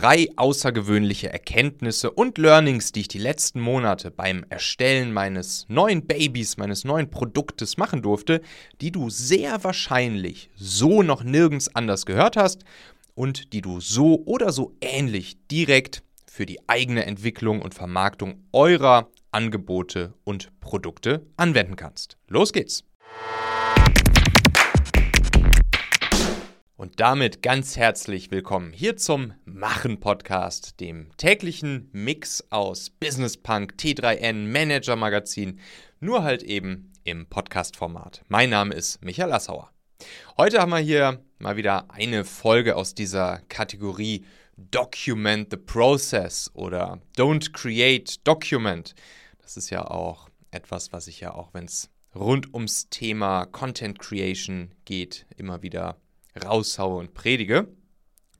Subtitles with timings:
[0.00, 6.58] drei außergewöhnliche Erkenntnisse und Learnings, die ich die letzten Monate beim Erstellen meines neuen Babys,
[6.58, 8.42] meines neuen Produktes machen durfte,
[8.82, 12.64] die du sehr wahrscheinlich so noch nirgends anders gehört hast
[13.14, 19.08] und die du so oder so ähnlich direkt für die eigene Entwicklung und Vermarktung eurer
[19.32, 22.18] Angebote und Produkte anwenden kannst.
[22.28, 22.84] Los geht's!
[26.78, 33.76] Und damit ganz herzlich willkommen hier zum Machen Podcast, dem täglichen Mix aus Business Punk,
[33.78, 35.58] T3N, Manager Magazin,
[36.00, 38.24] nur halt eben im Podcast-Format.
[38.28, 39.70] Mein Name ist Michael Assauer.
[40.36, 44.26] Heute haben wir hier mal wieder eine Folge aus dieser Kategorie
[44.58, 48.94] Document the Process oder Don't Create Document.
[49.40, 53.98] Das ist ja auch etwas, was ich ja auch, wenn es rund ums Thema Content
[53.98, 55.96] Creation geht, immer wieder
[56.42, 57.68] raushaue und predige.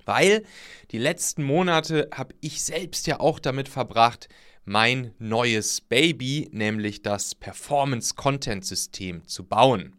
[0.05, 0.45] Weil
[0.93, 4.29] die letzten Monate habe ich selbst ja auch damit verbracht,
[4.65, 9.97] mein neues Baby, nämlich das Performance-Content-System zu bauen.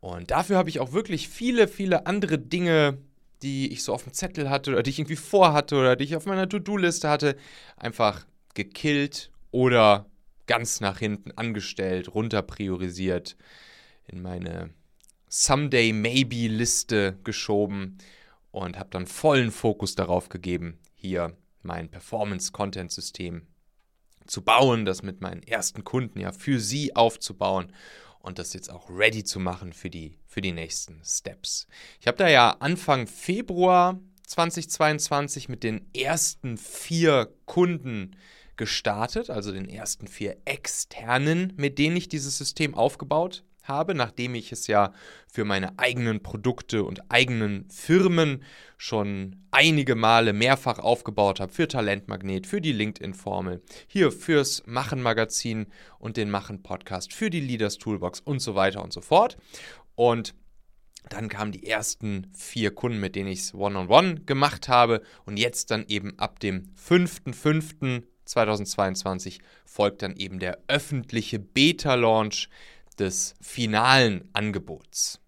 [0.00, 2.98] Und dafür habe ich auch wirklich viele, viele andere Dinge,
[3.42, 6.16] die ich so auf dem Zettel hatte oder die ich irgendwie vorhatte oder die ich
[6.16, 7.36] auf meiner To-Do-Liste hatte,
[7.76, 10.06] einfach gekillt oder
[10.46, 13.36] ganz nach hinten angestellt, runter priorisiert,
[14.06, 14.70] in meine
[15.28, 17.98] Someday Maybe Liste geschoben
[18.50, 23.46] und habe dann vollen Fokus darauf gegeben, hier mein Performance-Content-System
[24.26, 27.72] zu bauen, das mit meinen ersten Kunden ja für sie aufzubauen
[28.20, 31.66] und das jetzt auch ready zu machen für die, für die nächsten Steps.
[32.00, 38.16] Ich habe da ja Anfang Februar 2022 mit den ersten vier Kunden
[38.56, 44.52] gestartet, also den ersten vier externen, mit denen ich dieses System aufgebaut habe, nachdem ich
[44.52, 44.92] es ja
[45.30, 48.42] für meine eigenen Produkte und eigenen Firmen
[48.76, 55.66] schon einige Male mehrfach aufgebaut habe, für Talentmagnet, für die LinkedIn-Formel, hier fürs Machen-Magazin
[55.98, 59.36] und den Machen-Podcast, für die Leaders Toolbox und so weiter und so fort.
[59.94, 60.34] Und
[61.08, 65.00] dann kamen die ersten vier Kunden, mit denen ich es One-on-One gemacht habe.
[65.24, 72.50] Und jetzt dann eben ab dem 5.5.2022 folgt dann eben der öffentliche Beta-Launch
[72.98, 75.20] des finalen Angebots.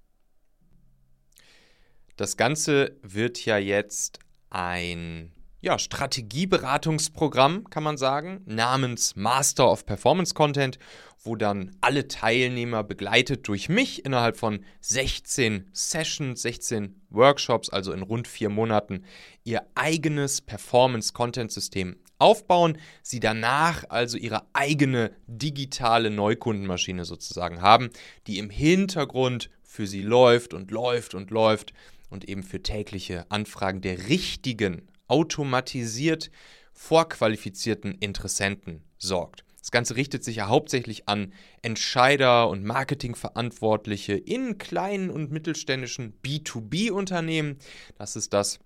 [2.16, 4.18] Das Ganze wird ja jetzt
[4.50, 5.32] ein
[5.62, 10.78] ja, Strategieberatungsprogramm, kann man sagen, namens Master of Performance Content,
[11.22, 18.02] wo dann alle Teilnehmer begleitet durch mich innerhalb von 16 Sessions, 16 Workshops, also in
[18.02, 19.04] rund vier Monaten,
[19.44, 27.90] ihr eigenes Performance Content System aufbauen, sie danach also ihre eigene digitale Neukundenmaschine sozusagen haben,
[28.26, 31.72] die im Hintergrund für sie läuft und läuft und läuft
[32.10, 36.30] und eben für tägliche Anfragen der richtigen, automatisiert
[36.72, 39.44] vorqualifizierten Interessenten sorgt.
[39.60, 41.32] Das Ganze richtet sich ja hauptsächlich an
[41.62, 47.58] Entscheider und Marketingverantwortliche in kleinen und mittelständischen B2B-Unternehmen.
[47.96, 48.58] Das ist das,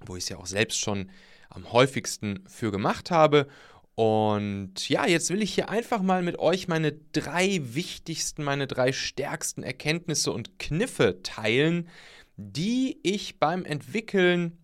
[0.00, 1.10] wo ich es ja auch selbst schon
[1.54, 3.46] am häufigsten für gemacht habe.
[3.94, 8.92] Und ja, jetzt will ich hier einfach mal mit euch meine drei wichtigsten, meine drei
[8.92, 11.88] stärksten Erkenntnisse und Kniffe teilen,
[12.36, 14.58] die ich beim Entwickeln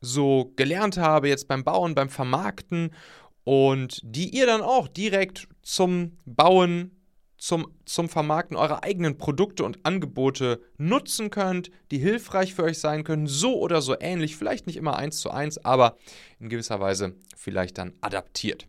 [0.00, 2.94] so gelernt habe, jetzt beim Bauen, beim Vermarkten
[3.42, 6.97] und die ihr dann auch direkt zum Bauen
[7.38, 13.04] zum, zum Vermarkten eurer eigenen Produkte und Angebote nutzen könnt, die hilfreich für euch sein
[13.04, 15.96] können, so oder so ähnlich, vielleicht nicht immer eins zu eins, aber
[16.40, 18.66] in gewisser Weise vielleicht dann adaptiert.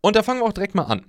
[0.00, 1.06] Und da fangen wir auch direkt mal an.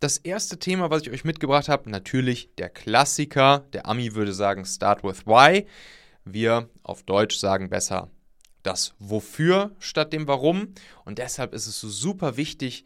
[0.00, 3.60] Das erste Thema, was ich euch mitgebracht habe, natürlich der Klassiker.
[3.72, 5.66] Der Ami würde sagen, Start with Why.
[6.24, 8.10] Wir auf Deutsch sagen besser
[8.64, 10.74] das Wofür statt dem Warum.
[11.04, 12.84] Und deshalb ist es so super wichtig,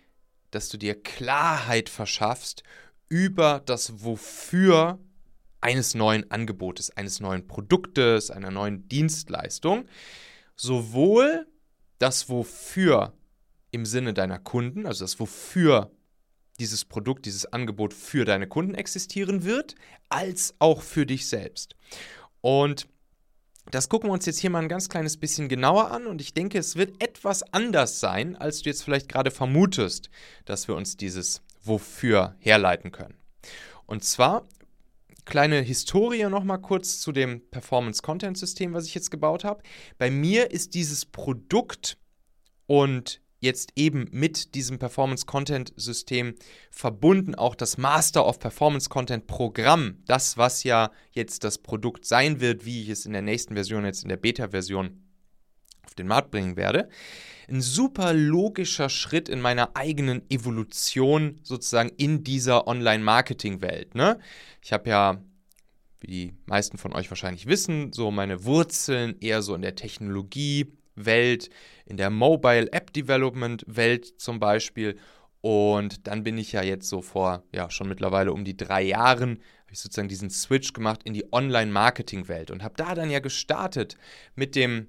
[0.50, 2.62] dass du dir Klarheit verschaffst
[3.08, 4.98] über das Wofür
[5.60, 9.86] eines neuen Angebotes, eines neuen Produktes, einer neuen Dienstleistung.
[10.56, 11.46] Sowohl
[11.98, 13.14] das Wofür
[13.70, 15.90] im Sinne deiner Kunden, also das Wofür
[16.58, 19.74] dieses Produkt, dieses Angebot für deine Kunden existieren wird,
[20.08, 21.76] als auch für dich selbst.
[22.40, 22.88] Und
[23.70, 26.34] das gucken wir uns jetzt hier mal ein ganz kleines bisschen genauer an und ich
[26.34, 30.10] denke, es wird etwas anders sein, als du jetzt vielleicht gerade vermutest,
[30.44, 33.16] dass wir uns dieses Wofür herleiten können.
[33.86, 34.46] Und zwar
[35.24, 39.62] kleine Historie nochmal kurz zu dem Performance Content System, was ich jetzt gebaut habe.
[39.98, 41.98] Bei mir ist dieses Produkt
[42.66, 46.34] und jetzt eben mit diesem Performance Content System
[46.70, 52.40] verbunden auch das Master of Performance Content Programm, das was ja jetzt das Produkt sein
[52.40, 55.02] wird, wie ich es in der nächsten Version, jetzt in der Beta-Version
[55.84, 56.88] auf den Markt bringen werde.
[57.48, 63.94] Ein super logischer Schritt in meiner eigenen Evolution sozusagen in dieser Online-Marketing-Welt.
[63.94, 64.18] Ne?
[64.62, 65.22] Ich habe ja,
[66.00, 69.76] wie die meisten von euch wahrscheinlich wissen, so meine Wurzeln eher so in der
[70.98, 71.50] Technologie-Welt,
[71.86, 74.98] in der Mobile App Development Welt zum Beispiel.
[75.40, 79.38] Und dann bin ich ja jetzt so vor, ja, schon mittlerweile um die drei Jahren,
[79.62, 83.96] habe ich sozusagen diesen Switch gemacht in die Online-Marketing-Welt und habe da dann ja gestartet
[84.34, 84.88] mit dem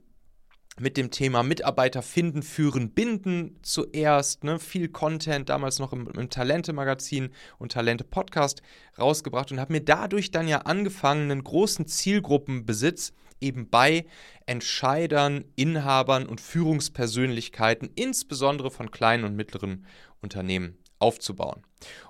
[0.80, 4.46] mit dem Thema Mitarbeiter finden, führen, binden zuerst.
[4.46, 4.60] Ne?
[4.60, 8.62] Viel Content, damals noch im, im Talente-Magazin und Talente-Podcast
[8.98, 13.12] rausgebracht und habe mir dadurch dann ja angefangen, einen großen Zielgruppenbesitz
[13.42, 14.06] eben bei
[14.46, 19.86] Entscheidern, Inhabern und Führungspersönlichkeiten, insbesondere von kleinen und mittleren
[20.22, 21.64] Unternehmen, aufzubauen.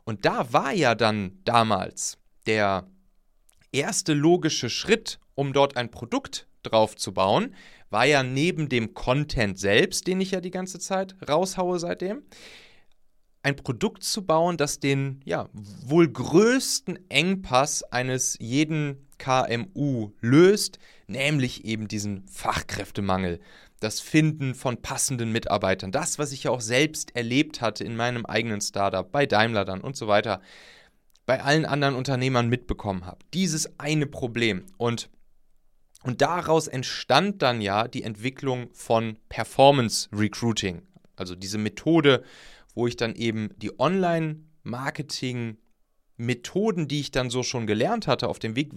[0.04, 2.18] Und da war ja dann damals
[2.48, 2.88] der
[3.72, 7.54] erste logische Schritt, um dort ein Produkt drauf zu bauen,
[7.90, 12.24] war ja neben dem Content selbst, den ich ja die ganze Zeit raushaue seitdem,
[13.42, 21.66] ein Produkt zu bauen, das den ja, wohl größten Engpass eines jeden KMU löst, nämlich
[21.66, 23.40] eben diesen Fachkräftemangel,
[23.80, 28.26] das Finden von passenden Mitarbeitern, das, was ich ja auch selbst erlebt hatte in meinem
[28.26, 30.42] eigenen Startup, bei Daimler dann und so weiter,
[31.26, 33.20] bei allen anderen Unternehmern mitbekommen habe.
[33.34, 34.66] Dieses eine Problem.
[34.78, 35.10] Und
[36.02, 40.84] und daraus entstand dann ja die Entwicklung von Performance Recruiting.
[41.18, 42.24] Also diese Methode,
[42.74, 45.58] wo ich dann eben die Online-Marketing-
[46.20, 48.72] Methoden, die ich dann so schon gelernt hatte auf dem Weg,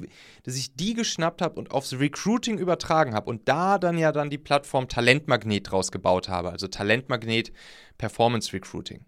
[0.44, 4.31] dass ich die geschnappt habe und aufs Recruiting übertragen habe und da dann ja dann
[4.31, 7.53] die Plattform Talentmagnet draus gebaut habe, also Talentmagnet
[7.99, 9.05] Performance Recruiting.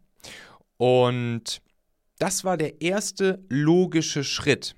[0.76, 1.62] Und
[2.18, 4.76] das war der erste logische Schritt.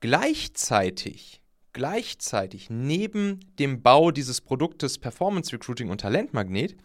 [0.00, 1.40] Gleichzeitig
[1.72, 6.76] gleichzeitig neben dem Bau dieses Produktes Performance Recruiting und Talentmagnet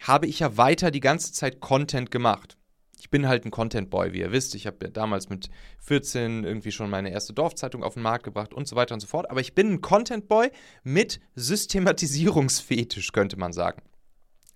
[0.00, 2.57] habe ich ja weiter die ganze Zeit Content gemacht.
[3.00, 4.54] Ich bin halt ein Content Boy, wie ihr wisst.
[4.54, 5.50] Ich habe ja damals mit
[5.80, 9.06] 14 irgendwie schon meine erste Dorfzeitung auf den Markt gebracht und so weiter und so
[9.06, 9.30] fort.
[9.30, 10.50] Aber ich bin ein Content Boy
[10.82, 13.82] mit Systematisierungsfetisch, könnte man sagen.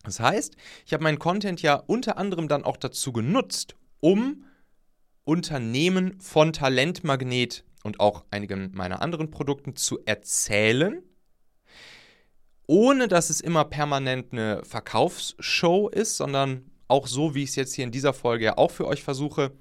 [0.03, 4.44] Das heißt, ich habe meinen Content ja unter anderem dann auch dazu genutzt, um
[5.25, 11.03] Unternehmen von Talentmagnet und auch einigen meiner anderen Produkten zu erzählen,
[12.67, 17.75] ohne dass es immer permanent eine Verkaufsshow ist, sondern auch so, wie ich es jetzt
[17.75, 19.53] hier in dieser Folge ja auch für euch versuche,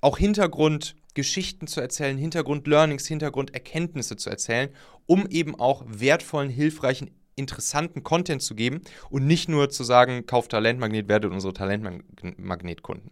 [0.00, 4.70] auch Hintergrundgeschichten zu erzählen, Hintergrund-Learnings, Hintergrunderkenntnisse zu erzählen,
[5.06, 10.50] um eben auch wertvollen, hilfreichen, interessanten Content zu geben und nicht nur zu sagen, kauft
[10.50, 13.10] Talentmagnet, werdet unsere Talentmagnetkunden.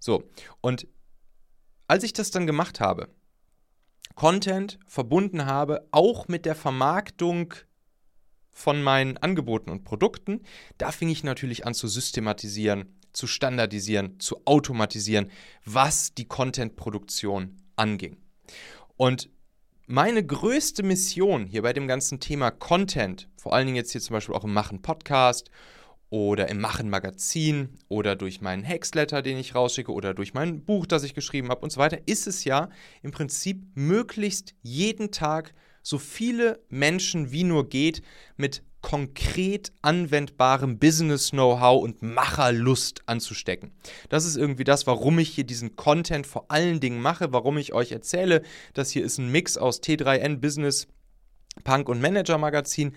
[0.00, 0.24] So,
[0.60, 0.88] und
[1.86, 3.08] als ich das dann gemacht habe,
[4.16, 7.54] Content verbunden habe, auch mit der Vermarktung
[8.54, 10.40] von meinen Angeboten und Produkten,
[10.78, 15.30] da fing ich natürlich an zu systematisieren, zu standardisieren, zu automatisieren,
[15.64, 18.16] was die Content-Produktion anging.
[18.96, 19.28] Und
[19.86, 24.14] meine größte Mission hier bei dem ganzen Thema Content, vor allen Dingen jetzt hier zum
[24.14, 25.50] Beispiel auch im Machen Podcast
[26.08, 30.86] oder im Machen Magazin oder durch meinen Hexletter, den ich rausschicke oder durch mein Buch,
[30.86, 32.70] das ich geschrieben habe und so weiter, ist es ja
[33.02, 35.54] im Prinzip möglichst jeden Tag
[35.84, 38.02] so viele Menschen wie nur geht
[38.36, 43.70] mit konkret anwendbarem Business-Know-how und Macherlust anzustecken.
[44.08, 47.72] Das ist irgendwie das, warum ich hier diesen Content vor allen Dingen mache, warum ich
[47.72, 48.42] euch erzähle,
[48.74, 50.88] das hier ist ein Mix aus T3N Business,
[51.62, 52.94] Punk und Manager Magazin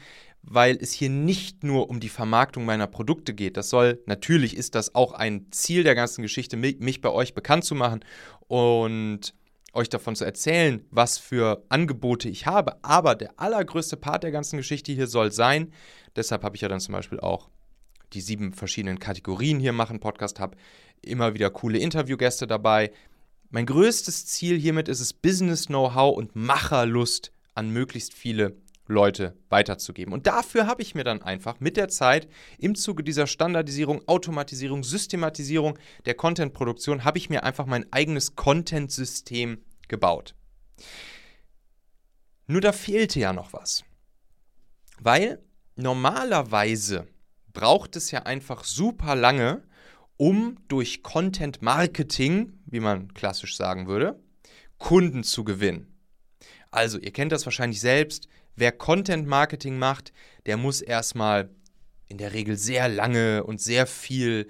[0.50, 3.58] weil es hier nicht nur um die Vermarktung meiner Produkte geht.
[3.58, 7.66] Das soll, natürlich ist das auch ein Ziel der ganzen Geschichte, mich bei euch bekannt
[7.66, 8.00] zu machen
[8.48, 9.34] und
[9.78, 12.84] euch davon zu erzählen, was für Angebote ich habe.
[12.84, 15.72] Aber der allergrößte Part der ganzen Geschichte hier soll sein,
[16.16, 17.50] deshalb habe ich ja dann zum Beispiel auch
[18.14, 20.58] die sieben verschiedenen Kategorien hier machen, Podcast habe,
[21.02, 22.92] immer wieder coole Interviewgäste dabei.
[23.50, 28.58] Mein größtes Ziel hiermit ist es, Business-Know-how und Macherlust an möglichst viele
[28.88, 30.14] Leute weiterzugeben.
[30.14, 34.84] Und dafür habe ich mir dann einfach mit der Zeit im Zuge dieser Standardisierung, Automatisierung,
[34.84, 40.36] Systematisierung der Content-Produktion, habe ich mir einfach mein eigenes Content-System gebaut.
[42.48, 43.84] Nur da fehlte ja noch was.
[45.00, 45.40] Weil
[45.76, 47.08] normalerweise
[47.54, 49.64] braucht es ja einfach super lange,
[50.16, 54.20] um durch Content Marketing, wie man klassisch sagen würde,
[54.78, 55.94] Kunden zu gewinnen.
[56.72, 60.12] Also, ihr kennt das wahrscheinlich selbst, wer Content Marketing macht,
[60.46, 61.50] der muss erstmal
[62.08, 64.50] in der Regel sehr lange und sehr viel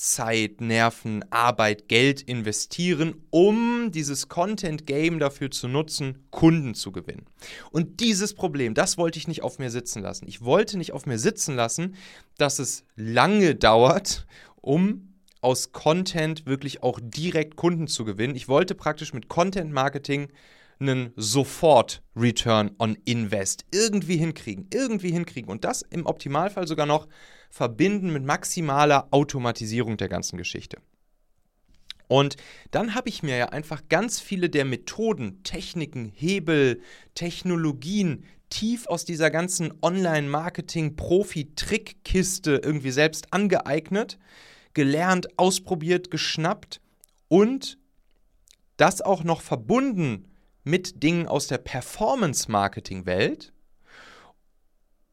[0.00, 7.26] Zeit, Nerven, Arbeit, Geld investieren, um dieses Content Game dafür zu nutzen, Kunden zu gewinnen.
[7.70, 10.26] Und dieses Problem, das wollte ich nicht auf mir sitzen lassen.
[10.26, 11.96] Ich wollte nicht auf mir sitzen lassen,
[12.38, 14.26] dass es lange dauert,
[14.62, 18.36] um aus Content wirklich auch direkt Kunden zu gewinnen.
[18.36, 20.28] Ich wollte praktisch mit Content Marketing
[20.78, 27.06] einen sofort Return on Invest irgendwie hinkriegen, irgendwie hinkriegen und das im Optimalfall sogar noch
[27.50, 30.78] verbinden mit maximaler Automatisierung der ganzen Geschichte.
[32.08, 32.36] Und
[32.72, 36.80] dann habe ich mir ja einfach ganz viele der Methoden, Techniken, Hebel,
[37.14, 44.18] Technologien tief aus dieser ganzen Online-Marketing-Profi-Trickkiste irgendwie selbst angeeignet,
[44.74, 46.80] gelernt, ausprobiert, geschnappt
[47.28, 47.78] und
[48.76, 50.26] das auch noch verbunden
[50.64, 53.52] mit Dingen aus der Performance-Marketing-Welt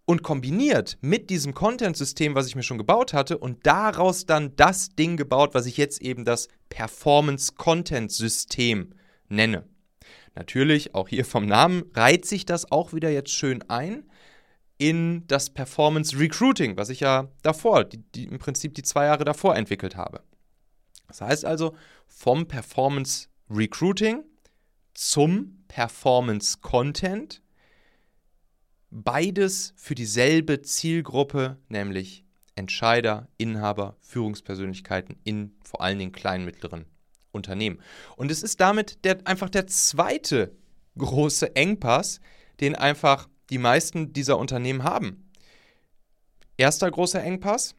[0.07, 4.95] und kombiniert mit diesem Content-System, was ich mir schon gebaut hatte, und daraus dann das
[4.95, 8.93] Ding gebaut, was ich jetzt eben das Performance-Content-System
[9.27, 9.65] nenne.
[10.33, 14.09] Natürlich, auch hier vom Namen, reiht sich das auch wieder jetzt schön ein
[14.77, 19.25] in das Performance Recruiting, was ich ja davor, die, die, im Prinzip die zwei Jahre
[19.25, 20.21] davor entwickelt habe.
[21.07, 24.23] Das heißt also, vom Performance Recruiting
[24.93, 27.41] zum Performance Content.
[28.89, 32.23] Beides für dieselbe Zielgruppe, nämlich
[32.55, 36.85] Entscheider, Inhaber, Führungspersönlichkeiten in vor allen Dingen kleinen, mittleren
[37.31, 37.79] Unternehmen.
[38.15, 40.55] Und es ist damit der, einfach der zweite
[40.97, 42.19] große Engpass,
[42.59, 45.29] den einfach die meisten dieser Unternehmen haben.
[46.57, 47.75] Erster großer Engpass,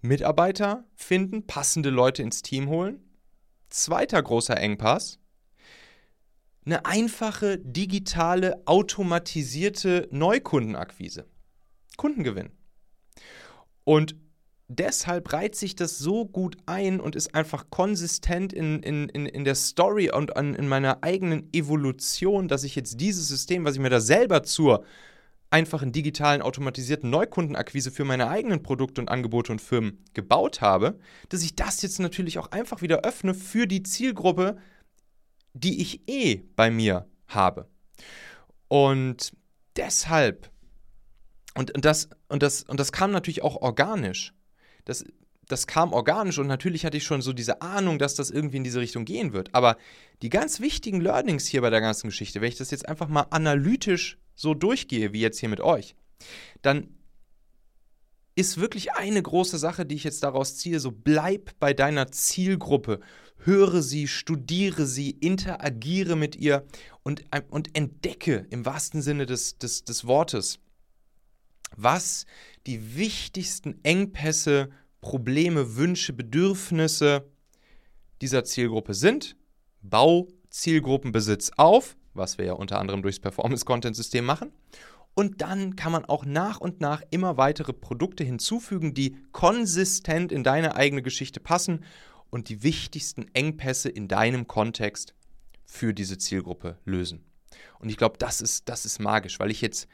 [0.00, 3.02] Mitarbeiter finden, passende Leute ins Team holen.
[3.70, 5.18] Zweiter großer Engpass,
[6.66, 11.26] eine einfache, digitale, automatisierte Neukundenakquise.
[11.96, 12.50] Kundengewinn.
[13.84, 14.16] Und
[14.66, 19.44] deshalb reiht sich das so gut ein und ist einfach konsistent in, in, in, in
[19.44, 23.80] der Story und an, in meiner eigenen Evolution, dass ich jetzt dieses System, was ich
[23.80, 24.84] mir da selber zur
[25.50, 31.44] einfachen digitalen automatisierten Neukundenakquise für meine eigenen Produkte und Angebote und Firmen gebaut habe, dass
[31.44, 34.56] ich das jetzt natürlich auch einfach wieder öffne für die Zielgruppe,
[35.56, 37.68] die ich eh bei mir habe.
[38.68, 39.32] Und
[39.76, 40.50] deshalb,
[41.54, 44.34] und, und, das, und, das, und das kam natürlich auch organisch.
[44.84, 45.04] Das,
[45.48, 48.64] das kam organisch und natürlich hatte ich schon so diese Ahnung, dass das irgendwie in
[48.64, 49.54] diese Richtung gehen wird.
[49.54, 49.76] Aber
[50.22, 53.26] die ganz wichtigen Learnings hier bei der ganzen Geschichte, wenn ich das jetzt einfach mal
[53.30, 55.94] analytisch so durchgehe, wie jetzt hier mit euch,
[56.62, 56.88] dann
[58.34, 63.00] ist wirklich eine große Sache, die ich jetzt daraus ziehe, so bleib bei deiner Zielgruppe
[63.38, 66.66] höre sie, studiere sie, interagiere mit ihr
[67.02, 70.58] und, und entdecke im wahrsten Sinne des, des, des Wortes,
[71.76, 72.26] was
[72.66, 77.30] die wichtigsten Engpässe, Probleme, Wünsche, Bedürfnisse
[78.20, 79.36] dieser Zielgruppe sind.
[79.82, 84.50] Bau Zielgruppenbesitz auf, was wir ja unter anderem durchs Performance-Content-System machen.
[85.14, 90.44] Und dann kann man auch nach und nach immer weitere Produkte hinzufügen, die konsistent in
[90.44, 91.84] deine eigene Geschichte passen
[92.30, 95.14] und die wichtigsten Engpässe in deinem Kontext
[95.64, 97.24] für diese Zielgruppe lösen.
[97.78, 99.88] Und ich glaube, das ist, das ist magisch, weil ich jetzt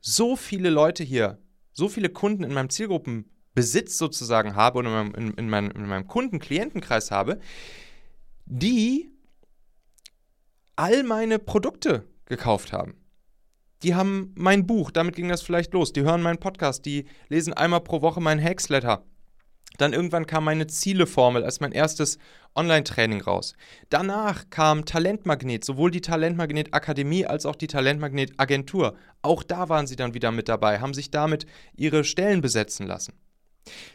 [0.00, 1.38] so viele Leute hier,
[1.72, 5.86] so viele Kunden in meinem Zielgruppenbesitz sozusagen habe und in meinem, in, in meinem, in
[5.86, 7.38] meinem Kunden-Klientenkreis habe,
[8.46, 9.10] die
[10.76, 12.94] all meine Produkte gekauft haben.
[13.82, 15.92] Die haben mein Buch, damit ging das vielleicht los.
[15.92, 19.04] Die hören meinen Podcast, die lesen einmal pro Woche meinen Hacksletter.
[19.78, 22.18] Dann irgendwann kam meine Zieleformel als mein erstes
[22.54, 23.54] Online-Training raus.
[23.88, 28.96] Danach kam Talentmagnet, sowohl die Talentmagnet Akademie als auch die Talentmagnet Agentur.
[29.22, 33.14] Auch da waren sie dann wieder mit dabei, haben sich damit ihre Stellen besetzen lassen.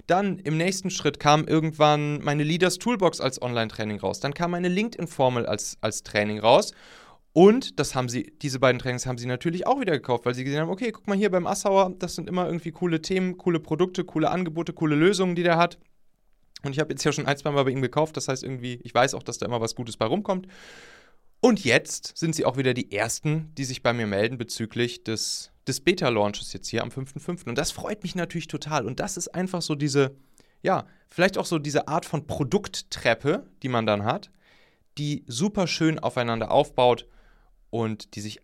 [0.07, 4.19] Dann im nächsten Schritt kam irgendwann meine Leaders Toolbox als Online-Training raus.
[4.19, 6.71] Dann kam meine LinkedIn-Formel als, als Training raus.
[7.37, 10.43] Und das haben sie, diese beiden Trainings haben sie natürlich auch wieder gekauft, weil sie
[10.43, 13.59] gesehen haben, okay, guck mal hier beim Assauer, das sind immer irgendwie coole Themen, coole
[13.59, 15.77] Produkte, coole Angebote, coole Lösungen, die der hat.
[16.63, 18.79] Und ich habe jetzt ja schon ein, zwei Mal bei ihm gekauft, das heißt irgendwie,
[18.81, 20.47] ich weiß auch, dass da immer was Gutes bei rumkommt.
[21.39, 25.51] Und jetzt sind sie auch wieder die Ersten, die sich bei mir melden bezüglich des,
[25.67, 27.47] des Beta-Launches jetzt hier am 5.5.
[27.47, 28.83] Und das freut mich natürlich total.
[28.83, 30.15] Und das ist einfach so diese,
[30.63, 34.31] ja, vielleicht auch so diese Art von Produkttreppe, die man dann hat,
[34.97, 37.05] die super schön aufeinander aufbaut
[37.69, 38.39] und die sich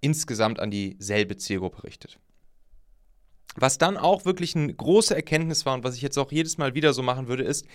[0.00, 2.18] insgesamt an dieselbe Zielgruppe richtet.
[3.56, 6.74] Was dann auch wirklich eine große Erkenntnis war und was ich jetzt auch jedes Mal
[6.74, 7.66] wieder so machen würde, ist,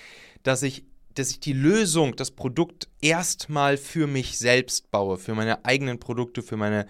[0.44, 0.84] dass ich,
[1.16, 6.44] dass ich die Lösung, das Produkt erstmal für mich selbst baue, für meine eigenen Produkte,
[6.44, 6.86] für meine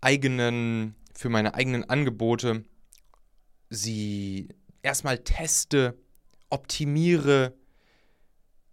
[0.00, 2.64] eigenen, für meine eigenen Angebote,
[3.70, 4.48] sie
[4.82, 5.96] erstmal teste
[6.50, 7.54] optimiere,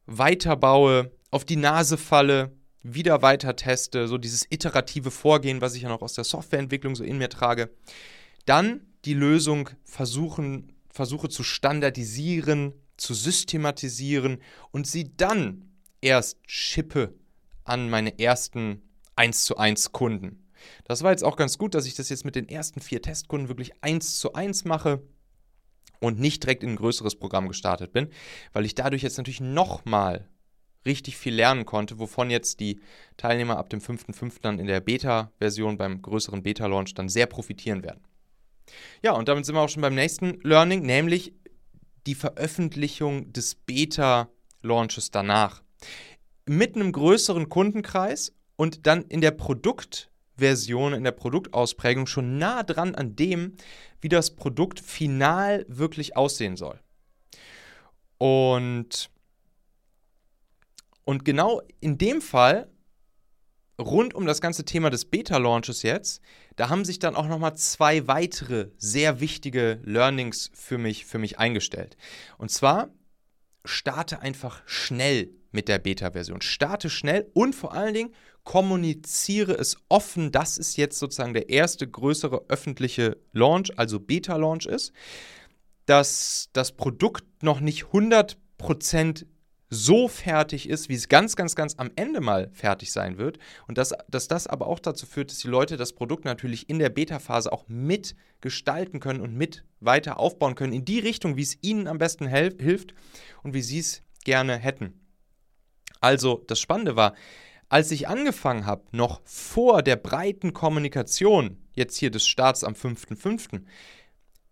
[0.05, 2.51] weiterbaue, auf die Nase falle,
[2.83, 7.03] wieder weiter teste, so dieses iterative Vorgehen, was ich ja noch aus der Softwareentwicklung so
[7.03, 7.69] in mir trage.
[8.45, 14.39] Dann die Lösung versuchen, versuche zu standardisieren, zu systematisieren
[14.71, 15.71] und sie dann
[16.01, 17.13] erst schippe
[17.63, 18.81] an meine ersten
[19.15, 20.43] 1 zu 1 Kunden.
[20.85, 23.47] Das war jetzt auch ganz gut, dass ich das jetzt mit den ersten vier Testkunden
[23.49, 25.01] wirklich 1 zu 1 mache
[25.99, 28.09] und nicht direkt in ein größeres Programm gestartet bin,
[28.51, 30.29] weil ich dadurch jetzt natürlich nochmal
[30.85, 32.79] richtig viel lernen konnte, wovon jetzt die
[33.17, 34.41] Teilnehmer ab dem 5.5.
[34.41, 38.01] dann in der Beta-Version beim größeren Beta-Launch dann sehr profitieren werden.
[39.01, 41.33] Ja, und damit sind wir auch schon beim nächsten Learning, nämlich
[42.05, 45.63] die Veröffentlichung des Beta-Launches danach.
[46.45, 52.95] Mit einem größeren Kundenkreis und dann in der Produktversion, in der Produktausprägung schon nah dran
[52.95, 53.55] an dem,
[54.01, 56.79] wie das Produkt final wirklich aussehen soll.
[58.17, 59.09] Und
[61.05, 62.69] und genau in dem Fall,
[63.79, 66.21] rund um das ganze Thema des Beta-Launches jetzt,
[66.55, 71.39] da haben sich dann auch nochmal zwei weitere sehr wichtige Learnings für mich, für mich
[71.39, 71.97] eingestellt.
[72.37, 72.89] Und zwar,
[73.65, 76.41] starte einfach schnell mit der Beta-Version.
[76.41, 81.87] Starte schnell und vor allen Dingen kommuniziere es offen, dass es jetzt sozusagen der erste
[81.87, 84.91] größere öffentliche Launch, also Beta-Launch ist,
[85.85, 89.25] dass das Produkt noch nicht 100%
[89.73, 93.39] so fertig ist, wie es ganz, ganz, ganz am Ende mal fertig sein wird.
[93.67, 96.79] Und dass, dass das aber auch dazu führt, dass die Leute das Produkt natürlich in
[96.79, 101.57] der Beta-Phase auch mitgestalten können und mit weiter aufbauen können, in die Richtung, wie es
[101.61, 102.93] ihnen am besten hilft
[103.43, 104.93] und wie sie es gerne hätten.
[105.99, 107.13] Also, das Spannende war,
[107.69, 113.61] als ich angefangen habe, noch vor der breiten Kommunikation, jetzt hier des Starts am 5.5.,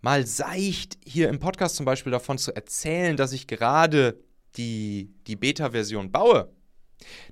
[0.02, 4.20] mal seicht hier im Podcast zum Beispiel davon zu erzählen, dass ich gerade
[4.58, 6.50] die, die Beta-Version baue,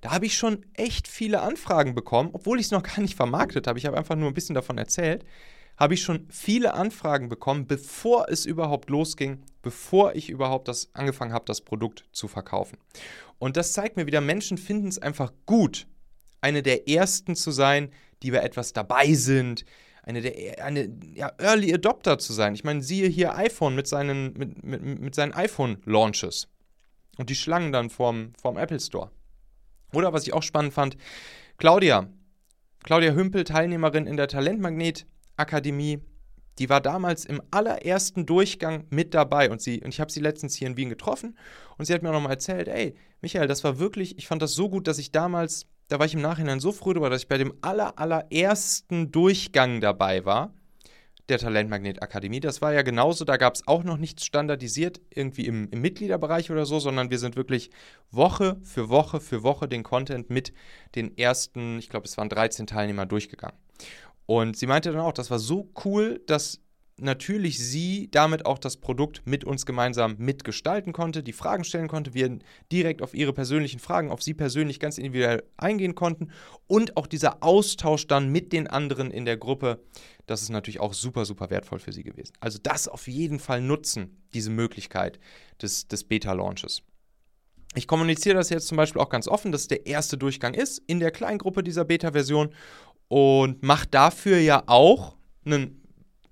[0.02, 3.68] da habe ich schon echt viele Anfragen bekommen, obwohl ich es noch gar nicht vermarktet
[3.68, 3.80] habe.
[3.80, 5.26] Ich habe einfach nur ein bisschen davon erzählt.
[5.78, 11.32] Habe ich schon viele Anfragen bekommen, bevor es überhaupt losging, bevor ich überhaupt das angefangen
[11.32, 12.78] habe, das Produkt zu verkaufen.
[13.38, 15.88] Und das zeigt mir wieder, Menschen finden es einfach gut,
[16.42, 17.92] eine der ersten zu sein,
[18.24, 19.64] die bei etwas dabei sind,
[20.04, 22.56] eine der eine, ja, Early Adopter zu sein.
[22.56, 26.50] Ich meine, siehe hier iPhone mit seinen, mit, mit, mit seinen iPhone-Launches
[27.20, 29.12] und die Schlangen dann vorm, vorm Apple Store.
[29.94, 30.96] Oder was ich auch spannend fand,
[31.58, 32.08] Claudia,
[32.84, 35.06] Claudia Hümpel, Teilnehmerin in der Talentmagnet
[35.36, 36.00] Akademie,
[36.60, 39.52] die war damals im allerersten Durchgang mit dabei.
[39.52, 41.38] Und sie und ich habe sie letztens hier in Wien getroffen
[41.78, 44.54] und sie hat mir auch nochmal erzählt, ey, Michael, das war wirklich, ich fand das
[44.54, 47.28] so gut, dass ich damals, da war ich im Nachhinein so froh darüber, dass ich
[47.28, 50.54] bei dem aller, allerersten Durchgang dabei war
[51.30, 52.40] der Talentmagnet Akademie.
[52.40, 56.52] Das war ja genauso, da gab es auch noch nichts standardisiert, irgendwie im, im, Mitgliederbereich
[56.52, 57.70] oder so, sondern wir sind wirklich
[58.12, 60.54] Woche für Woche für Woche den Content mit
[60.96, 63.58] den ersten, ich glaube, es waren 13 Teilnehmer durchgegangen.
[64.26, 66.62] Und sie meinte dann auch, das war so cool, dass
[67.02, 72.14] natürlich sie damit auch das Produkt mit uns gemeinsam mitgestalten konnte, die Fragen stellen konnte,
[72.14, 72.40] wir
[72.72, 76.32] direkt auf ihre persönlichen Fragen, auf sie persönlich ganz individuell eingehen konnten
[76.68, 79.84] und auch dieser Austausch dann mit den anderen in der Gruppe,
[80.26, 82.34] das ist natürlich auch super, super wertvoll für sie gewesen.
[82.40, 85.20] Also das auf jeden Fall nutzen, diese Möglichkeit
[85.62, 86.84] des, des Beta-Launches.
[87.76, 91.00] Ich kommuniziere das jetzt zum Beispiel auch ganz offen, dass der erste Durchgang ist in
[91.00, 92.50] der Kleingruppe dieser Beta-Version
[93.08, 95.79] und mache dafür ja auch einen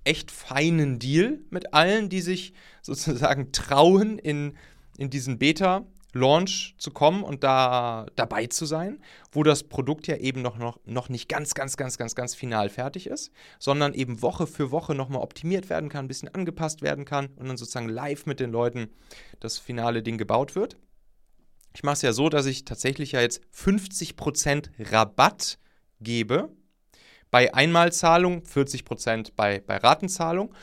[0.08, 4.56] echt feinen Deal mit allen, die sich sozusagen trauen, in,
[4.96, 10.16] in diesen Beta Launch zu kommen und da dabei zu sein, wo das Produkt ja
[10.16, 14.22] eben noch, noch, noch nicht ganz, ganz, ganz, ganz, ganz final fertig ist, sondern eben
[14.22, 17.90] Woche für Woche nochmal optimiert werden kann, ein bisschen angepasst werden kann und dann sozusagen
[17.90, 18.88] live mit den Leuten
[19.38, 20.78] das finale Ding gebaut wird.
[21.74, 25.58] Ich mache es ja so, dass ich tatsächlich ja jetzt 50% Rabatt
[26.00, 26.48] gebe
[27.30, 30.54] bei Einmalzahlung, 40% bei, bei Ratenzahlung.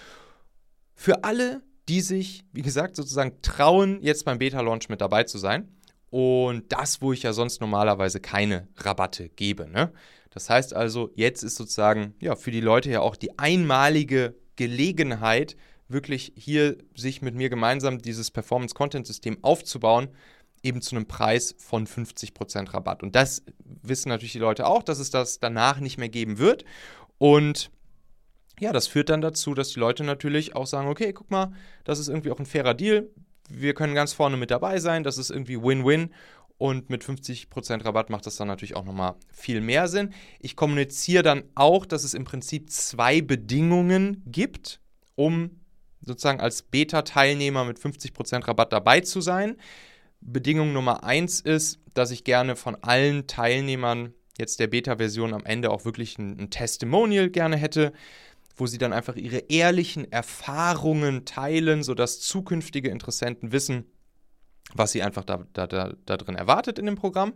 [0.94, 5.70] Für alle, die sich, wie gesagt, sozusagen trauen, jetzt beim Beta-Launch mit dabei zu sein.
[6.10, 9.68] Und das, wo ich ja sonst normalerweise keine Rabatte gebe.
[9.70, 9.92] Ne?
[10.30, 15.56] Das heißt also, jetzt ist sozusagen ja, für die Leute ja auch die einmalige Gelegenheit,
[15.88, 20.10] wirklich hier sich mit mir gemeinsam dieses Performance-Content-System aufzubauen,
[20.66, 23.04] eben zu einem Preis von 50% Rabatt.
[23.04, 26.66] Und das wissen natürlich die Leute auch, dass es das danach nicht mehr geben wird.
[27.18, 27.72] Und
[28.60, 31.52] ja, das führt dann dazu, dass die Leute natürlich auch sagen, okay, guck mal,
[31.84, 33.10] das ist irgendwie auch ein fairer Deal.
[33.48, 36.10] Wir können ganz vorne mit dabei sein, das ist irgendwie Win-Win.
[36.58, 40.14] Und mit 50% Rabatt macht das dann natürlich auch nochmal viel mehr Sinn.
[40.40, 44.80] Ich kommuniziere dann auch, dass es im Prinzip zwei Bedingungen gibt,
[45.16, 45.60] um
[46.00, 49.58] sozusagen als Beta-Teilnehmer mit 50% Rabatt dabei zu sein.
[50.26, 55.70] Bedingung Nummer eins ist, dass ich gerne von allen Teilnehmern jetzt der Beta-Version am Ende
[55.70, 57.94] auch wirklich ein, ein, Testimonial gerne hätte,
[58.58, 63.86] wo sie dann einfach ihre ehrlichen Erfahrungen teilen, sodass zukünftige Interessenten wissen,
[64.74, 67.34] was sie einfach da, da, da, da drin erwartet in dem Programm.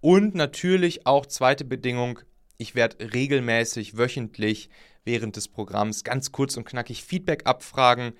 [0.00, 2.20] Und natürlich auch zweite Bedingung,
[2.58, 4.68] ich werde regelmäßig, wöchentlich
[5.04, 8.12] während des Programms ganz kurz und knackig Feedback abfragen,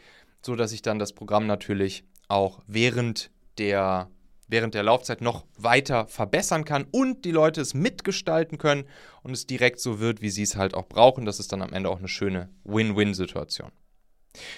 [0.43, 4.11] sodass ich dann das Programm natürlich auch während der,
[4.49, 8.85] während der Laufzeit noch weiter verbessern kann und die Leute es mitgestalten können
[9.23, 11.25] und es direkt so wird, wie sie es halt auch brauchen.
[11.25, 13.73] Das ist dann am Ende auch eine schöne Win-Win-Situation.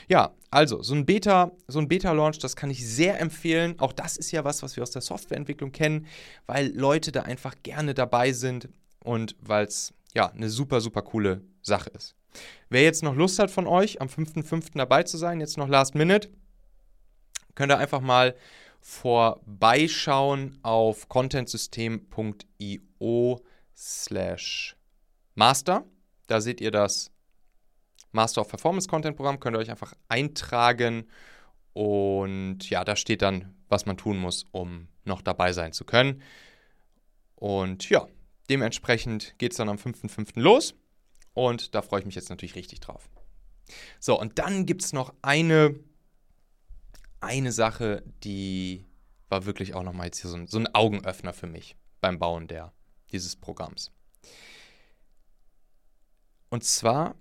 [0.08, 3.78] Ja, also so ein Beta, so ein Beta-Launch, das kann ich sehr empfehlen.
[3.78, 6.06] Auch das ist ja was, was wir aus der Softwareentwicklung kennen,
[6.46, 8.68] weil Leute da einfach gerne dabei sind
[9.04, 12.14] und weil es ja eine super, super coole Sache ist.
[12.68, 14.70] Wer jetzt noch Lust hat von euch, am 5.5.
[14.74, 16.28] dabei zu sein, jetzt noch Last Minute,
[17.54, 18.34] könnt ihr einfach mal
[18.80, 23.44] vorbeischauen auf contentsystem.io
[23.76, 24.76] slash
[25.34, 25.84] master.
[26.26, 27.10] Da seht ihr das
[28.12, 31.06] Master of Performance Content Programm, könnt ihr euch einfach eintragen
[31.72, 36.22] und ja, da steht dann, was man tun muss, um noch dabei sein zu können.
[37.36, 38.08] Und ja,
[38.50, 40.40] dementsprechend geht es dann am 5.5.
[40.40, 40.74] los
[41.34, 43.08] und da freue ich mich jetzt natürlich richtig drauf.
[44.00, 45.74] So, und dann gibt es noch eine,
[47.20, 48.86] eine Sache, die
[49.28, 52.48] war wirklich auch nochmal jetzt hier so ein, so ein Augenöffner für mich beim Bauen
[52.48, 52.72] der,
[53.12, 53.92] dieses Programms.
[56.50, 57.16] Und zwar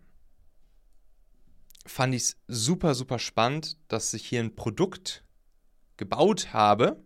[1.86, 5.24] fand ich es super, super spannend, dass ich hier ein Produkt
[5.98, 7.04] gebaut habe,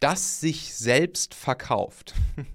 [0.00, 2.14] das sich selbst verkauft.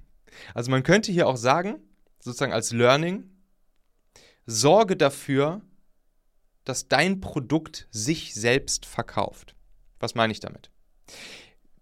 [0.54, 1.80] Also man könnte hier auch sagen,
[2.20, 3.28] sozusagen als Learning,
[4.46, 5.62] sorge dafür,
[6.68, 9.56] dass dein Produkt sich selbst verkauft.
[10.00, 10.70] Was meine ich damit?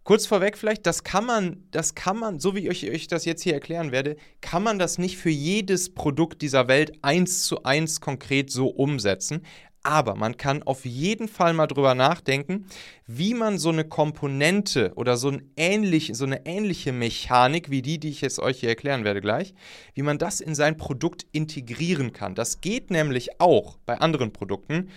[0.05, 3.41] Kurz vorweg vielleicht, das kann man, das kann man, so wie ich euch das jetzt
[3.41, 8.01] hier erklären werde, kann man das nicht für jedes Produkt dieser Welt eins zu eins
[8.01, 9.41] konkret so umsetzen.
[9.85, 12.65] Aber man kann auf jeden Fall mal drüber nachdenken,
[13.05, 17.99] wie man so eine Komponente oder so, ein ähnlich, so eine ähnliche Mechanik wie die,
[17.99, 19.53] die ich jetzt euch hier erklären werde gleich,
[19.93, 22.33] wie man das in sein Produkt integrieren kann.
[22.33, 24.89] Das geht nämlich auch bei anderen Produkten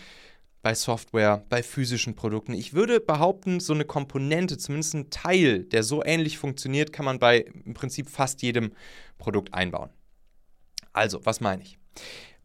[0.63, 2.55] bei Software, bei physischen Produkten.
[2.55, 7.19] Ich würde behaupten, so eine Komponente, zumindest ein Teil, der so ähnlich funktioniert, kann man
[7.19, 8.73] bei im Prinzip fast jedem
[9.19, 9.91] Produkt einbauen.
[10.95, 11.79] Also, was meine ich?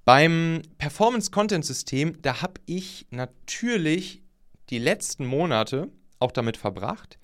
[0.05, 4.21] Beim Performance-Content-System, da habe ich natürlich
[4.69, 5.89] die letzten Monate
[6.19, 7.17] auch damit verbracht,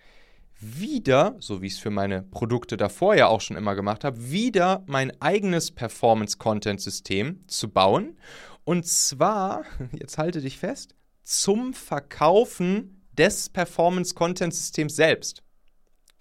[0.61, 4.31] wieder, so wie ich es für meine Produkte davor ja auch schon immer gemacht habe,
[4.31, 8.17] wieder mein eigenes Performance-Content-System zu bauen
[8.63, 15.43] und zwar, jetzt halte dich fest, zum Verkaufen des Performance-Content-Systems selbst.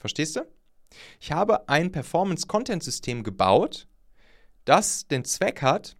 [0.00, 0.40] Verstehst du?
[1.20, 3.86] Ich habe ein Performance-Content-System gebaut,
[4.64, 5.97] das den Zweck hat,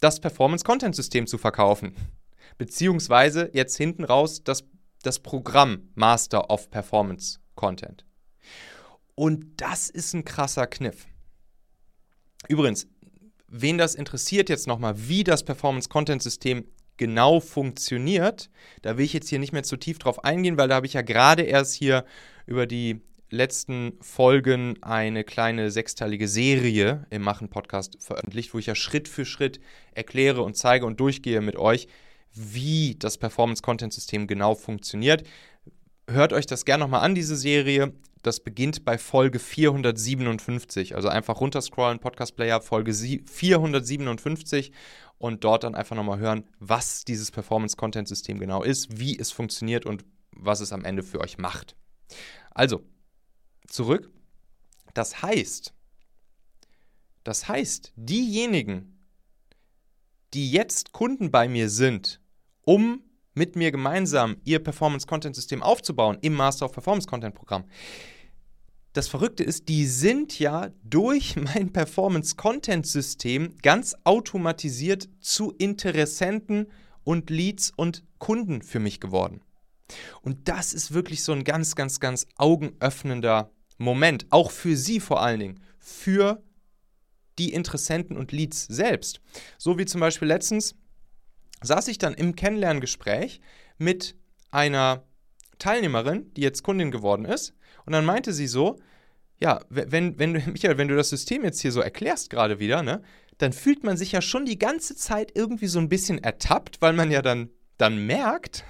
[0.00, 1.94] das Performance-Content-System zu verkaufen.
[2.56, 4.64] Beziehungsweise jetzt hinten raus das,
[5.02, 8.04] das Programm Master of Performance Content.
[9.14, 11.06] Und das ist ein krasser Kniff.
[12.48, 12.86] Übrigens,
[13.48, 16.64] wen das interessiert jetzt nochmal, wie das Performance-Content-System
[16.96, 18.50] genau funktioniert,
[18.82, 20.92] da will ich jetzt hier nicht mehr zu tief drauf eingehen, weil da habe ich
[20.92, 22.04] ja gerade erst hier
[22.46, 29.08] über die letzten Folgen eine kleine sechsteilige Serie im Machen-Podcast veröffentlicht, wo ich ja Schritt
[29.08, 29.60] für Schritt
[29.92, 31.88] erkläre und zeige und durchgehe mit euch,
[32.32, 35.24] wie das Performance-Content-System genau funktioniert.
[36.08, 40.94] Hört euch das gerne nochmal an, diese Serie das beginnt bei Folge 457.
[40.94, 44.72] Also einfach runterscrollen, Podcast Player, Folge 457
[45.18, 50.04] und dort dann einfach nochmal hören, was dieses Performance-Content-System genau ist, wie es funktioniert und
[50.32, 51.76] was es am Ende für euch macht.
[52.50, 52.82] Also,
[53.68, 54.10] zurück.
[54.94, 55.72] Das heißt,
[57.24, 58.98] das heißt, diejenigen,
[60.34, 62.20] die jetzt Kunden bei mir sind,
[62.62, 63.02] um
[63.34, 67.64] mit mir gemeinsam ihr Performance-Content-System aufzubauen im Master of Performance-Content-Programm.
[68.92, 76.66] Das Verrückte ist, die sind ja durch mein Performance-Content-System ganz automatisiert zu Interessenten
[77.04, 79.40] und Leads und Kunden für mich geworden.
[80.20, 85.22] Und das ist wirklich so ein ganz, ganz, ganz augenöffnender Moment, auch für Sie vor
[85.22, 86.42] allen Dingen, für
[87.38, 89.20] die Interessenten und Leads selbst.
[89.56, 90.74] So wie zum Beispiel letztens
[91.62, 93.40] saß ich dann im Kennenlerngespräch
[93.78, 94.16] mit
[94.50, 95.04] einer
[95.58, 97.54] Teilnehmerin, die jetzt Kundin geworden ist.
[97.86, 98.78] Und dann meinte sie so,
[99.40, 103.02] ja, wenn, wenn, Michael, wenn du das System jetzt hier so erklärst gerade wieder, ne,
[103.38, 106.92] dann fühlt man sich ja schon die ganze Zeit irgendwie so ein bisschen ertappt, weil
[106.92, 108.64] man ja dann dann merkt,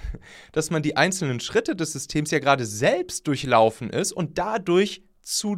[0.51, 5.57] dass man die einzelnen Schritte des Systems ja gerade selbst durchlaufen ist und dadurch zu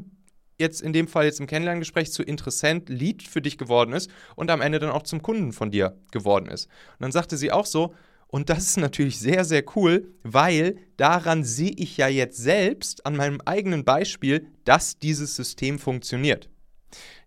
[0.57, 4.51] jetzt in dem Fall jetzt im Kennenlerngespräch zu Interessent Lead für dich geworden ist und
[4.51, 6.67] am Ende dann auch zum Kunden von dir geworden ist.
[6.67, 7.95] Und dann sagte sie auch so,
[8.27, 13.17] und das ist natürlich sehr, sehr cool, weil daran sehe ich ja jetzt selbst an
[13.17, 16.49] meinem eigenen Beispiel, dass dieses System funktioniert.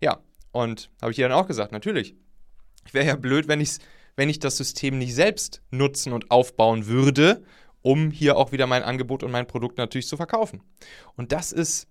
[0.01, 0.19] Ja,
[0.51, 2.15] und habe ich ihr dann auch gesagt, natürlich.
[2.87, 3.79] Ich wäre ja blöd, wenn, ich's,
[4.15, 7.43] wenn ich das System nicht selbst nutzen und aufbauen würde,
[7.81, 10.61] um hier auch wieder mein Angebot und mein Produkt natürlich zu verkaufen.
[11.15, 11.87] Und das ist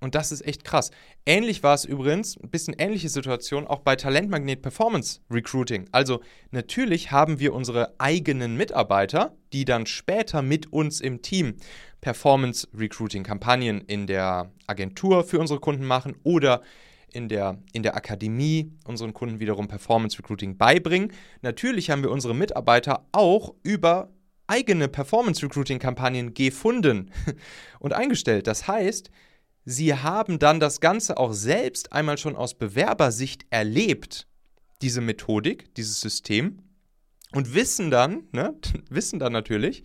[0.00, 0.90] und das ist echt krass.
[1.24, 5.88] Ähnlich war es übrigens, ein bisschen ähnliche Situation auch bei Talentmagnet Performance Recruiting.
[5.90, 11.56] Also natürlich haben wir unsere eigenen Mitarbeiter, die dann später mit uns im Team
[12.02, 16.60] Performance Recruiting Kampagnen in der Agentur für unsere Kunden machen oder
[17.16, 21.12] in der, in der Akademie unseren Kunden wiederum Performance Recruiting beibringen.
[21.40, 24.12] Natürlich haben wir unsere Mitarbeiter auch über
[24.46, 27.10] eigene Performance Recruiting Kampagnen gefunden
[27.80, 28.46] und eingestellt.
[28.46, 29.10] Das heißt,
[29.64, 34.28] sie haben dann das Ganze auch selbst einmal schon aus Bewerbersicht erlebt,
[34.82, 36.62] diese Methodik, dieses System,
[37.32, 38.54] und wissen dann, ne,
[38.90, 39.84] wissen dann natürlich,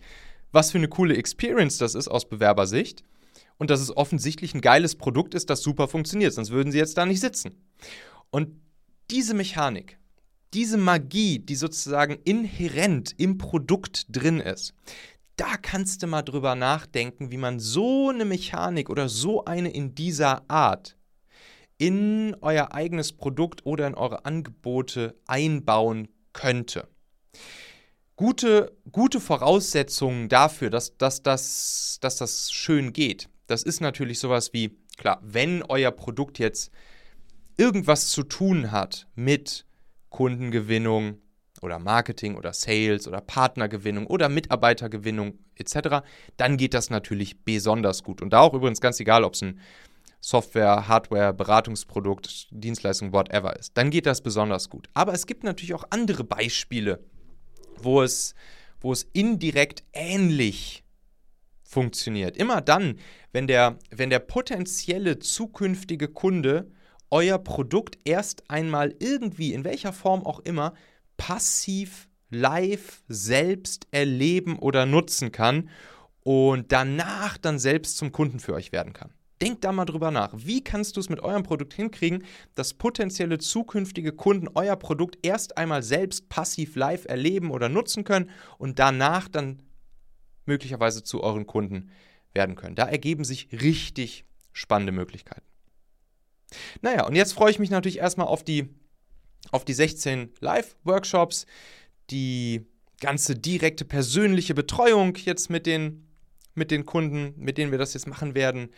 [0.52, 3.02] was für eine coole Experience das ist aus Bewerbersicht
[3.62, 6.98] und dass es offensichtlich ein geiles Produkt ist, das super funktioniert, sonst würden sie jetzt
[6.98, 7.62] da nicht sitzen.
[8.30, 8.60] Und
[9.08, 10.00] diese Mechanik,
[10.52, 14.74] diese Magie, die sozusagen inhärent im Produkt drin ist,
[15.36, 19.94] da kannst du mal drüber nachdenken, wie man so eine Mechanik oder so eine in
[19.94, 20.96] dieser Art
[21.78, 26.88] in euer eigenes Produkt oder in eure Angebote einbauen könnte.
[28.16, 34.52] Gute, gute Voraussetzungen dafür, dass, dass, dass, dass das schön geht, das ist natürlich sowas
[34.52, 36.72] wie, klar, wenn euer Produkt jetzt
[37.56, 39.66] irgendwas zu tun hat mit
[40.08, 41.22] Kundengewinnung,
[41.62, 46.04] oder Marketing oder Sales oder Partnergewinnung oder Mitarbeitergewinnung etc.,
[46.36, 48.20] dann geht das natürlich besonders gut.
[48.20, 49.60] Und da auch übrigens ganz egal, ob es ein
[50.20, 54.88] Software, Hardware, Beratungsprodukt, Dienstleistung, whatever ist, dann geht das besonders gut.
[54.94, 57.00] Aber es gibt natürlich auch andere Beispiele,
[57.78, 58.34] wo es,
[58.80, 60.81] wo es indirekt ähnlich
[61.72, 62.36] funktioniert.
[62.36, 62.98] Immer dann,
[63.32, 66.70] wenn der, wenn der potenzielle zukünftige Kunde
[67.10, 70.74] euer Produkt erst einmal irgendwie, in welcher Form auch immer,
[71.16, 75.68] passiv live selbst erleben oder nutzen kann
[76.20, 79.12] und danach dann selbst zum Kunden für euch werden kann.
[79.42, 80.32] Denkt da mal drüber nach.
[80.36, 85.56] Wie kannst du es mit eurem Produkt hinkriegen, dass potenzielle zukünftige Kunden euer Produkt erst
[85.56, 89.58] einmal selbst passiv live erleben oder nutzen können und danach dann
[90.46, 91.90] möglicherweise zu euren Kunden
[92.34, 92.74] werden können?
[92.74, 95.46] Da ergeben sich richtig spannende Möglichkeiten.
[96.82, 98.68] Naja, und jetzt freue ich mich natürlich erstmal auf die
[99.50, 101.46] auf die 16 Live-Workshops,
[102.10, 102.66] die
[103.00, 106.06] ganze direkte persönliche Betreuung jetzt mit den,
[106.54, 108.70] mit den Kunden, mit denen wir das jetzt machen werden,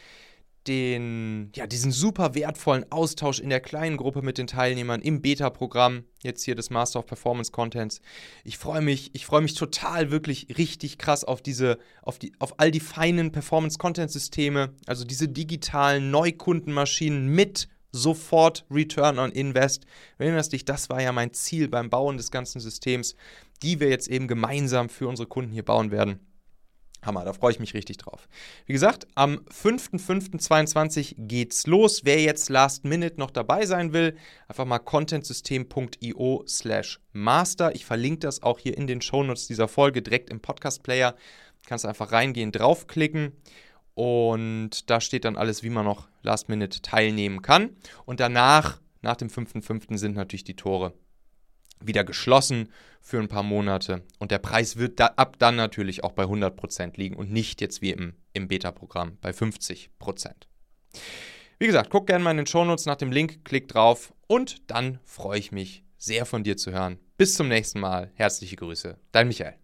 [0.67, 6.05] den, ja, diesen super wertvollen Austausch in der kleinen Gruppe mit den Teilnehmern im Beta-Programm,
[6.23, 8.01] jetzt hier des Master of Performance Contents.
[8.45, 12.59] Ich freue mich, ich freue mich total wirklich richtig krass auf diese, auf die, auf
[12.59, 19.87] all die feinen Performance-Content-Systeme, also diese digitalen Neukundenmaschinen mit sofort Return on Invest.
[20.19, 23.15] Erinnerst dich, das war ja mein Ziel beim Bauen des ganzen Systems,
[23.63, 26.21] die wir jetzt eben gemeinsam für unsere Kunden hier bauen werden.
[27.07, 28.29] Hammer, da freue ich mich richtig drauf.
[28.67, 32.05] Wie gesagt, am 5.5.22 geht's los.
[32.05, 34.17] Wer jetzt last minute noch dabei sein will,
[34.49, 37.75] einfach mal contentsystem.io slash master.
[37.75, 41.15] Ich verlinke das auch hier in den Shownotes dieser Folge direkt im Podcast-Player.
[41.67, 43.33] Kannst einfach reingehen, draufklicken
[43.95, 47.77] und da steht dann alles, wie man noch Last Minute teilnehmen kann.
[48.05, 50.93] Und danach, nach dem 5.5., sind natürlich die Tore
[51.87, 52.69] wieder geschlossen
[53.01, 54.03] für ein paar Monate.
[54.19, 57.83] Und der Preis wird da, ab dann natürlich auch bei 100% liegen und nicht jetzt
[57.83, 59.89] wie im, im Beta-Programm bei 50%.
[61.59, 64.99] Wie gesagt, guck gerne mal in den Shownotes nach dem Link, klick drauf und dann
[65.05, 66.99] freue ich mich sehr von dir zu hören.
[67.17, 68.11] Bis zum nächsten Mal.
[68.15, 69.55] Herzliche Grüße, dein Michael.